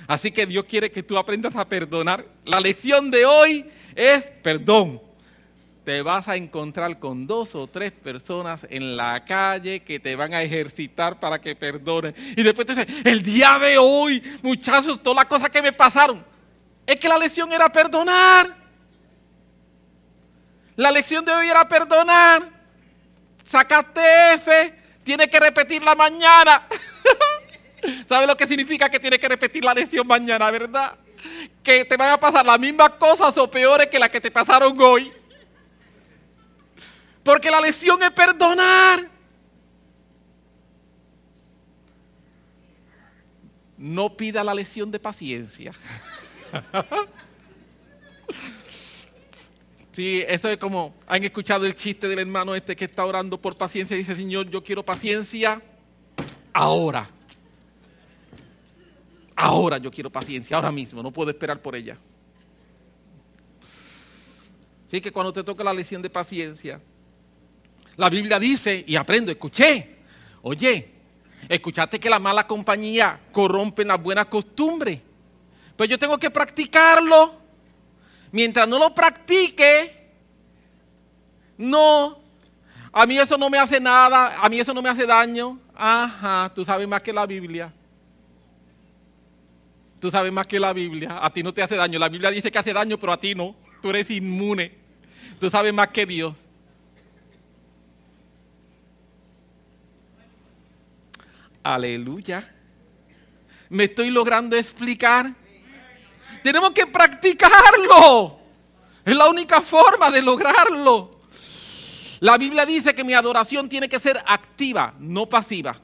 [0.07, 2.27] Así que Dios quiere que tú aprendas a perdonar.
[2.45, 5.01] La lección de hoy es perdón.
[5.85, 10.35] Te vas a encontrar con dos o tres personas en la calle que te van
[10.35, 12.15] a ejercitar para que perdones.
[12.37, 16.25] Y después te dices, el día de hoy, muchachos, todas las cosas que me pasaron,
[16.87, 18.55] es que la lección era perdonar.
[20.77, 22.58] La lección de hoy era perdonar.
[23.49, 26.69] Sacaste F, tiene que repetirla mañana.
[28.09, 30.99] ¿Sabe lo que significa que tiene que repetir la lección mañana, verdad?
[31.63, 34.79] Que te van a pasar las mismas cosas o peores que las que te pasaron
[34.79, 35.11] hoy.
[37.23, 39.09] Porque la lección es perdonar.
[43.79, 45.73] No pida la lección de paciencia.
[49.99, 53.57] Sí, eso es como, han escuchado el chiste del hermano este que está orando por
[53.57, 55.61] paciencia y dice, Señor, yo quiero paciencia
[56.53, 57.11] ahora.
[59.35, 61.97] Ahora yo quiero paciencia, ahora mismo, no puedo esperar por ella.
[64.87, 66.81] Así que cuando te toca la lección de paciencia,
[67.97, 69.97] la Biblia dice, y aprendo, escuché,
[70.43, 70.93] oye,
[71.49, 75.01] escuchaste que la mala compañía corrompe las buenas costumbres.
[75.75, 77.38] Pues yo tengo que practicarlo.
[78.33, 79.95] Mientras no lo practique,
[81.57, 82.19] no,
[82.93, 85.59] a mí eso no me hace nada, a mí eso no me hace daño.
[85.75, 87.73] Ajá, tú sabes más que la Biblia.
[90.01, 91.19] Tú sabes más que la Biblia.
[91.25, 91.99] A ti no te hace daño.
[91.99, 93.55] La Biblia dice que hace daño, pero a ti no.
[93.83, 94.73] Tú eres inmune.
[95.41, 96.35] Tú sabes más que Dios.
[101.63, 102.49] Aleluya.
[103.69, 105.35] Me estoy logrando explicar.
[106.43, 108.39] Tenemos que practicarlo.
[109.05, 111.19] Es la única forma de lograrlo.
[112.21, 115.77] La Biblia dice que mi adoración tiene que ser activa, no pasiva.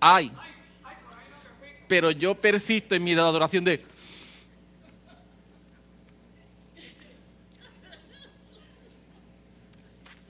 [0.00, 0.32] Ay.
[1.86, 3.84] Pero yo persisto en mi adoración de...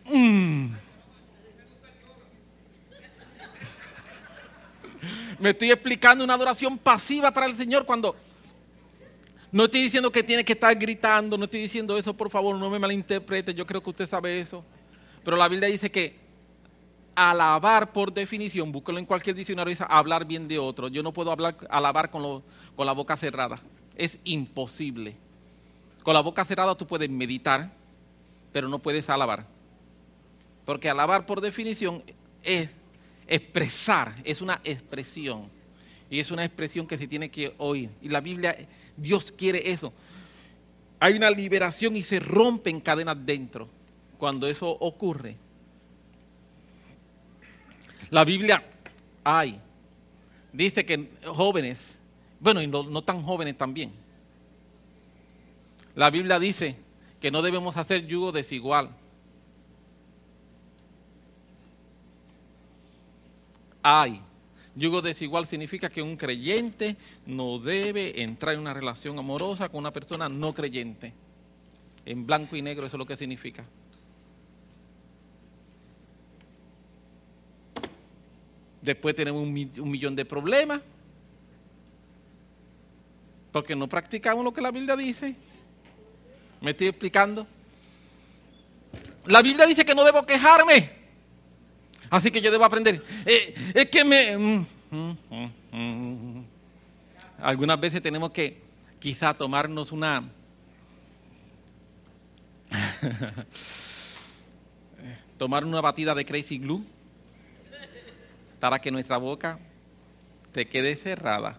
[0.06, 0.77] Mm.
[5.38, 8.16] Me estoy explicando una adoración pasiva para el Señor cuando
[9.50, 12.68] no estoy diciendo que tiene que estar gritando, no estoy diciendo eso, por favor, no
[12.68, 14.64] me malinterprete, yo creo que usted sabe eso.
[15.24, 16.16] Pero la Biblia dice que
[17.14, 20.88] alabar por definición, búsquelo en cualquier diccionario, dice hablar bien de otro.
[20.88, 22.42] Yo no puedo hablar, alabar con,
[22.76, 23.58] con la boca cerrada.
[23.96, 25.16] Es imposible.
[26.02, 27.72] Con la boca cerrada tú puedes meditar,
[28.52, 29.46] pero no puedes alabar.
[30.64, 32.02] Porque alabar por definición
[32.42, 32.76] es
[33.28, 35.48] expresar, es una expresión.
[36.10, 37.90] Y es una expresión que se tiene que oír.
[38.00, 38.56] Y la Biblia,
[38.96, 39.92] Dios quiere eso.
[40.98, 43.68] Hay una liberación y se rompen cadenas dentro
[44.16, 45.36] cuando eso ocurre.
[48.10, 48.64] La Biblia
[49.22, 49.60] hay.
[50.52, 51.98] Dice que jóvenes,
[52.40, 53.92] bueno, y no, no tan jóvenes también.
[55.94, 56.76] La Biblia dice
[57.20, 58.90] que no debemos hacer yugo desigual.
[63.88, 64.20] Hay.
[64.74, 69.92] Yugo desigual significa que un creyente no debe entrar en una relación amorosa con una
[69.92, 71.14] persona no creyente.
[72.04, 73.64] En blanco y negro eso es lo que significa.
[78.82, 80.82] Después tenemos un, millón de problemas.
[83.50, 85.34] Porque no practicamos lo que la Biblia dice.
[86.60, 87.46] ¿Me estoy explicando?
[89.26, 90.97] La Biblia dice que no debo quejarme.
[92.10, 93.04] Así que yo debo aprender.
[93.24, 94.36] Eh, es que me...
[94.36, 95.16] Mm, mm,
[95.72, 96.44] mm,
[97.42, 98.60] Algunas veces tenemos que
[98.98, 100.24] quizá tomarnos una...
[105.38, 106.84] tomar una batida de Crazy Glue
[108.60, 109.58] para que nuestra boca
[110.52, 111.58] te quede cerrada.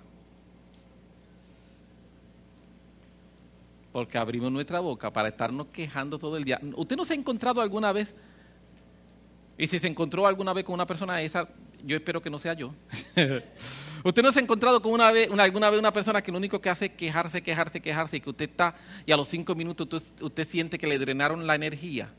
[3.91, 6.59] Porque abrimos nuestra boca para estarnos quejando todo el día.
[6.75, 8.13] ¿Usted no se ha encontrado alguna vez?
[9.59, 11.45] Y si se encontró alguna vez con una persona esa,
[11.83, 12.73] yo espero que no sea yo.
[14.05, 16.61] usted no se ha encontrado con una vez, alguna vez una persona que lo único
[16.61, 18.73] que hace es quejarse, quejarse, quejarse, y que usted está,
[19.05, 22.09] y a los cinco minutos usted, siente que le drenaron la energía.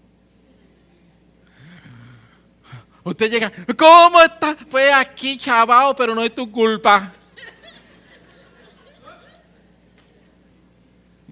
[3.02, 4.54] Usted llega, ¿cómo está?
[4.70, 7.14] Pues aquí, chavao, pero no es tu culpa.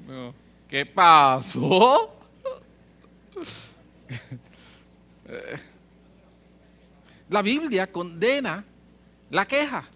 [0.69, 2.17] ¿Qué pasó?
[7.29, 8.65] La Biblia condena
[9.31, 9.89] la queja.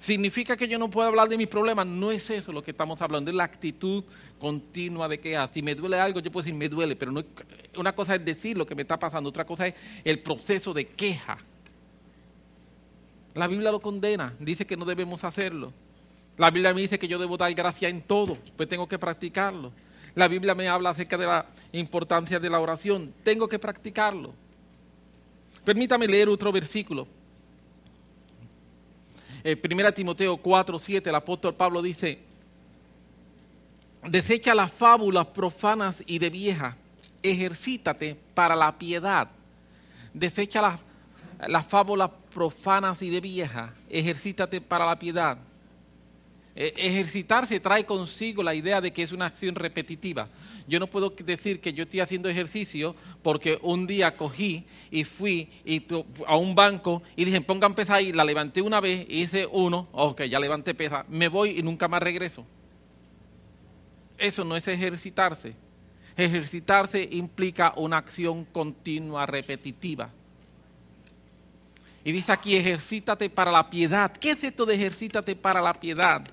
[0.00, 1.86] ¿Significa que yo no puedo hablar de mis problemas?
[1.86, 4.04] No es eso lo que estamos hablando, es la actitud
[4.38, 5.50] continua de queja.
[5.52, 7.24] Si me duele algo, yo puedo decir me duele, pero no,
[7.76, 9.74] una cosa es decir lo que me está pasando, otra cosa es
[10.04, 11.38] el proceso de queja.
[13.34, 15.72] La Biblia lo condena, dice que no debemos hacerlo.
[16.36, 19.72] La Biblia me dice que yo debo dar gracia en todo, pues tengo que practicarlo.
[20.14, 24.34] La Biblia me habla acerca de la importancia de la oración, tengo que practicarlo.
[25.66, 27.08] Permítame leer otro versículo.
[29.42, 32.20] Eh, 1 Timoteo 4, 7, el apóstol Pablo dice,
[34.04, 36.76] desecha las fábulas profanas y de vieja,
[37.20, 39.28] ejercítate para la piedad.
[40.14, 40.80] Desecha las,
[41.48, 45.36] las fábulas profanas y de vieja, ejercítate para la piedad.
[46.58, 50.30] Eh, ejercitarse trae consigo la idea de que es una acción repetitiva.
[50.66, 55.50] Yo no puedo decir que yo estoy haciendo ejercicio porque un día cogí y fui
[56.26, 60.22] a un banco y dije, pongan pesa ahí, la levanté una vez, hice uno, ok,
[60.22, 62.46] ya levanté pesa, me voy y nunca más regreso.
[64.16, 65.54] Eso no es ejercitarse.
[66.16, 70.08] Ejercitarse implica una acción continua, repetitiva.
[72.02, 74.10] Y dice aquí, ejercítate para la piedad.
[74.10, 76.26] ¿Qué es esto de ejercítate para la piedad?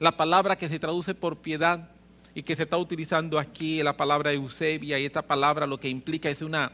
[0.00, 1.90] La palabra que se traduce por piedad
[2.34, 6.30] y que se está utilizando aquí, la palabra Eusebia, y esta palabra lo que implica
[6.30, 6.70] es una,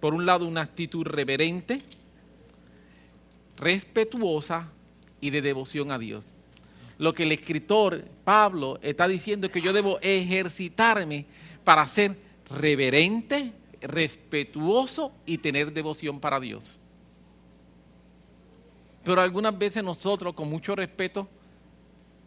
[0.00, 1.78] por un lado, una actitud reverente,
[3.56, 4.70] respetuosa
[5.20, 6.24] y de devoción a Dios.
[6.98, 11.26] Lo que el escritor Pablo está diciendo es que yo debo ejercitarme
[11.62, 12.16] para ser
[12.48, 13.52] reverente,
[13.82, 16.78] respetuoso y tener devoción para Dios.
[19.04, 21.28] Pero algunas veces nosotros, con mucho respeto,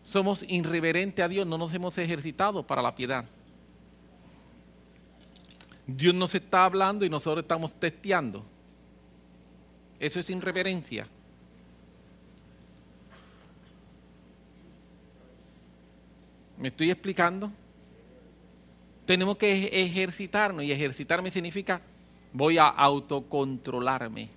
[0.10, 3.26] somos irreverentes a Dios, no nos hemos ejercitado para la piedad.
[5.86, 8.43] Dios nos está hablando y nosotros estamos testeando.
[9.99, 11.07] Eso es irreverencia.
[16.57, 17.51] ¿Me estoy explicando?
[19.05, 21.82] Tenemos que ejercitarnos y ejercitarme significa
[22.34, 24.30] voy a autocontrolarme.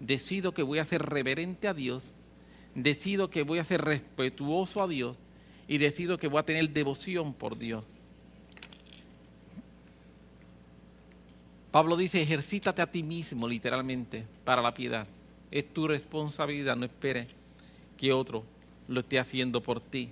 [0.00, 2.14] Decido que voy a ser reverente a Dios
[2.76, 5.16] decido que voy a ser respetuoso a Dios
[5.66, 7.82] y decido que voy a tener devoción por Dios.
[11.72, 15.06] Pablo dice, ejercítate a ti mismo literalmente para la piedad.
[15.50, 17.34] Es tu responsabilidad, no esperes
[17.96, 18.44] que otro
[18.88, 20.10] lo esté haciendo por ti.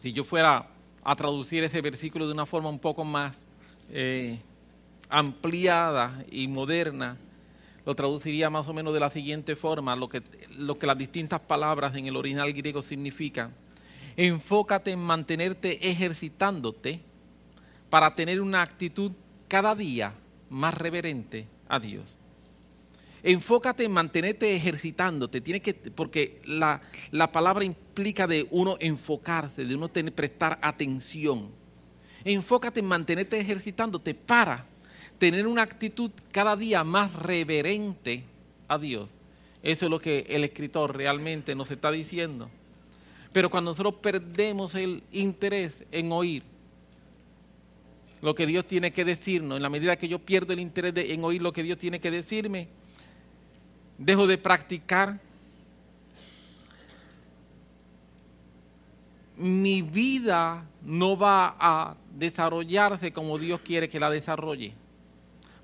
[0.00, 0.68] Si yo fuera
[1.02, 3.38] a traducir ese versículo de una forma un poco más
[3.90, 4.38] eh,
[5.08, 7.16] ampliada y moderna,
[7.84, 10.22] lo traduciría más o menos de la siguiente forma, lo que,
[10.56, 13.54] lo que las distintas palabras en el original griego significan.
[14.16, 17.00] Enfócate en mantenerte ejercitándote
[17.90, 19.12] para tener una actitud
[19.48, 20.14] cada día
[20.48, 22.16] más reverente a Dios.
[23.22, 29.74] Enfócate en mantenerte ejercitándote, tiene que, porque la, la palabra implica de uno enfocarse, de
[29.74, 31.50] uno tener, prestar atención.
[32.22, 34.66] Enfócate en mantenerte ejercitándote para
[35.18, 38.24] tener una actitud cada día más reverente
[38.68, 39.10] a Dios.
[39.62, 42.50] Eso es lo que el escritor realmente nos está diciendo.
[43.32, 46.42] Pero cuando nosotros perdemos el interés en oír
[48.22, 51.24] lo que Dios tiene que decirnos, en la medida que yo pierdo el interés en
[51.24, 52.68] oír lo que Dios tiene que decirme,
[53.98, 55.20] dejo de practicar,
[59.36, 64.74] mi vida no va a desarrollarse como Dios quiere que la desarrolle.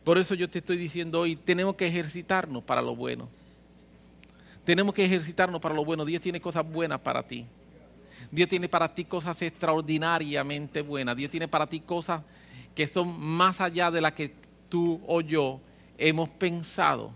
[0.05, 3.29] Por eso yo te estoy diciendo hoy, tenemos que ejercitarnos para lo bueno.
[4.65, 6.05] Tenemos que ejercitarnos para lo bueno.
[6.05, 7.47] Dios tiene cosas buenas para ti.
[8.31, 11.17] Dios tiene para ti cosas extraordinariamente buenas.
[11.17, 12.23] Dios tiene para ti cosas
[12.75, 14.33] que son más allá de las que
[14.69, 15.61] tú o yo
[15.99, 17.13] hemos pensado.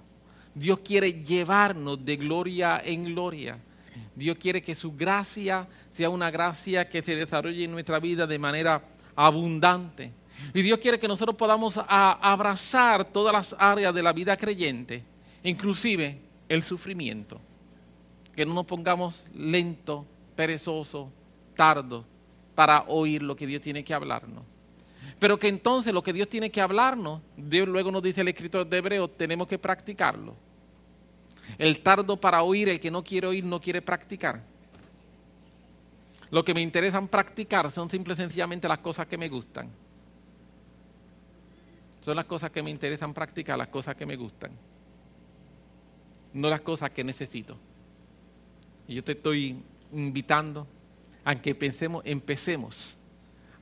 [0.54, 3.58] Dios quiere llevarnos de gloria en gloria.
[4.14, 8.38] Dios quiere que su gracia sea una gracia que se desarrolle en nuestra vida de
[8.38, 8.82] manera
[9.16, 10.12] abundante.
[10.52, 15.02] Y Dios quiere que nosotros podamos abrazar todas las áreas de la vida creyente,
[15.42, 16.18] inclusive
[16.48, 17.40] el sufrimiento.
[18.34, 20.04] Que no nos pongamos lento,
[20.34, 21.10] perezoso,
[21.56, 22.04] tardo
[22.54, 24.44] para oír lo que Dios tiene que hablarnos.
[25.18, 28.66] Pero que entonces lo que Dios tiene que hablarnos, Dios luego nos dice el escritor
[28.66, 30.34] de Hebreo, tenemos que practicarlo.
[31.58, 34.42] El tardo para oír, el que no quiere oír, no quiere practicar.
[36.30, 39.70] Lo que me interesan practicar son simple y sencillamente las cosas que me gustan.
[42.04, 44.52] Son las cosas que me interesan practicar, las cosas que me gustan.
[46.32, 47.56] No las cosas que necesito.
[48.86, 50.66] Y yo te estoy invitando
[51.24, 52.96] aunque pensemos, empecemos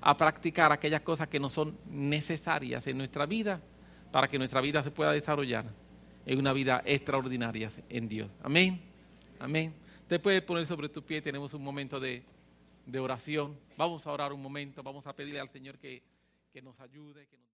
[0.01, 3.61] a practicar aquellas cosas que no son necesarias en nuestra vida
[4.11, 5.64] para que nuestra vida se pueda desarrollar
[6.26, 8.28] en una vida extraordinaria en Dios.
[8.43, 8.82] Amén.
[9.38, 9.72] Amén.
[10.09, 12.24] Te puedes poner sobre tu pie, tenemos un momento de,
[12.99, 13.57] oración.
[13.76, 16.03] Vamos a orar un momento, vamos a pedirle al Señor que,
[16.53, 17.26] que nos ayude.
[17.26, 17.43] Que.